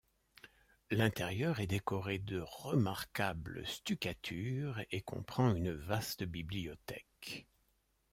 [0.89, 7.45] L'intérieur est décoré de remarquables stucatures et comprend une vaste bibliothèque.